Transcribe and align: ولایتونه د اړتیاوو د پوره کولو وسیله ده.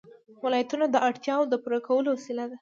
ولایتونه 0.43 0.85
د 0.89 0.95
اړتیاوو 1.07 1.49
د 1.51 1.55
پوره 1.63 1.79
کولو 1.87 2.09
وسیله 2.15 2.45
ده. 2.49 2.57